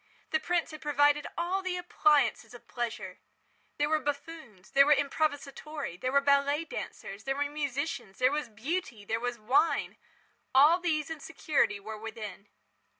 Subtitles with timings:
[0.31, 3.19] The prince had provided all the appliances of pleasure.
[3.77, 8.49] There were buffoons, there were improvisatori, there were ballet dancers, there were musicians, there was
[8.49, 9.97] Beauty, there was wine.
[10.55, 12.47] All these and security were within.